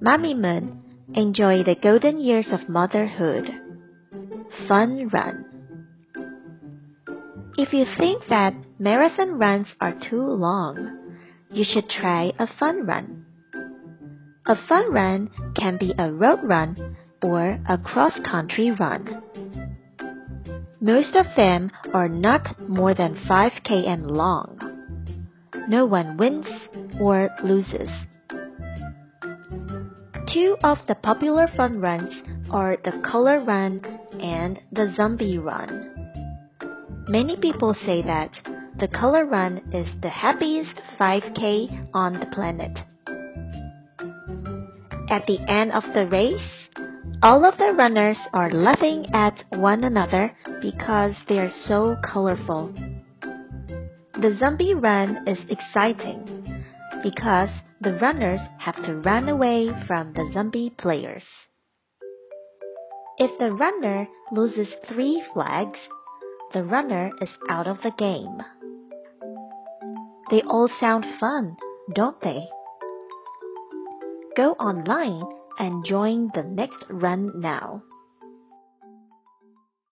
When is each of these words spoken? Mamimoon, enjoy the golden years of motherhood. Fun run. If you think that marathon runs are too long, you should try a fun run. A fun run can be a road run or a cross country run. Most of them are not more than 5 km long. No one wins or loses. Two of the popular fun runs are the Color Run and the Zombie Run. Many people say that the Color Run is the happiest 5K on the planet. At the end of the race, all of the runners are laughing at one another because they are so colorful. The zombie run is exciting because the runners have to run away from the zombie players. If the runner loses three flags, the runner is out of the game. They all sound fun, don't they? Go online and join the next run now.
Mamimoon, 0.00 0.80
enjoy 1.14 1.62
the 1.62 1.74
golden 1.74 2.20
years 2.20 2.48
of 2.52 2.68
motherhood. 2.68 3.50
Fun 4.66 5.08
run. 5.08 5.44
If 7.56 7.72
you 7.72 7.84
think 7.98 8.22
that 8.28 8.54
marathon 8.78 9.38
runs 9.38 9.66
are 9.80 9.94
too 10.08 10.22
long, 10.22 10.98
you 11.52 11.64
should 11.64 11.88
try 11.88 12.32
a 12.38 12.46
fun 12.58 12.86
run. 12.86 13.24
A 14.46 14.56
fun 14.68 14.92
run 14.92 15.30
can 15.56 15.76
be 15.76 15.92
a 15.98 16.10
road 16.10 16.40
run 16.42 16.96
or 17.22 17.60
a 17.68 17.76
cross 17.76 18.12
country 18.24 18.70
run. 18.70 19.22
Most 20.80 21.14
of 21.14 21.26
them 21.36 21.70
are 21.92 22.08
not 22.08 22.58
more 22.68 22.94
than 22.94 23.18
5 23.28 23.52
km 23.66 24.10
long. 24.10 24.56
No 25.68 25.84
one 25.84 26.16
wins 26.16 26.46
or 26.98 27.28
loses. 27.44 27.90
Two 30.32 30.56
of 30.62 30.78
the 30.86 30.94
popular 30.94 31.48
fun 31.56 31.80
runs 31.80 32.14
are 32.52 32.76
the 32.84 33.02
Color 33.04 33.42
Run 33.42 33.80
and 34.20 34.60
the 34.70 34.92
Zombie 34.96 35.38
Run. 35.38 35.90
Many 37.08 37.36
people 37.36 37.74
say 37.84 38.02
that 38.02 38.30
the 38.78 38.86
Color 38.86 39.26
Run 39.26 39.58
is 39.72 39.88
the 40.02 40.08
happiest 40.08 40.80
5K 41.00 41.88
on 41.92 42.20
the 42.20 42.26
planet. 42.26 42.78
At 45.10 45.26
the 45.26 45.40
end 45.48 45.72
of 45.72 45.82
the 45.94 46.06
race, 46.06 46.50
all 47.24 47.44
of 47.44 47.58
the 47.58 47.72
runners 47.72 48.18
are 48.32 48.52
laughing 48.52 49.06
at 49.12 49.44
one 49.50 49.82
another 49.82 50.30
because 50.62 51.14
they 51.28 51.38
are 51.38 51.52
so 51.66 51.96
colorful. 52.04 52.72
The 54.14 54.36
zombie 54.38 54.74
run 54.74 55.26
is 55.26 55.38
exciting 55.48 56.64
because 57.02 57.50
the 57.82 57.94
runners 57.94 58.40
have 58.58 58.76
to 58.84 58.94
run 58.96 59.26
away 59.28 59.70
from 59.86 60.12
the 60.12 60.30
zombie 60.34 60.70
players. 60.76 61.24
If 63.16 63.38
the 63.38 63.52
runner 63.52 64.06
loses 64.32 64.68
three 64.86 65.22
flags, 65.32 65.78
the 66.52 66.62
runner 66.62 67.10
is 67.22 67.30
out 67.48 67.66
of 67.66 67.78
the 67.82 67.92
game. 67.92 68.36
They 70.30 70.42
all 70.42 70.68
sound 70.78 71.06
fun, 71.18 71.56
don't 71.94 72.20
they? 72.20 72.40
Go 74.36 74.52
online 74.52 75.24
and 75.58 75.84
join 75.84 76.30
the 76.34 76.42
next 76.42 76.84
run 76.90 77.32
now. 77.40 77.82